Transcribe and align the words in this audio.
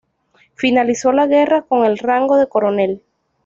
Finalizó 0.55 1.11
la 1.11 1.27
guerra 1.27 1.61
con 1.61 1.85
el 1.85 1.99
rango 1.99 2.35
de 2.37 2.49
coronel. 2.49 3.03